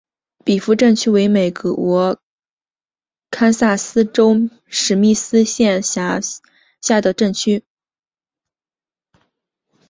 [0.43, 2.17] 比弗镇区为美国
[3.29, 6.19] 堪萨斯州史密斯县辖
[6.81, 7.63] 下的镇区。